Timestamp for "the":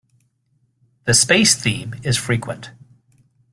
1.03-1.13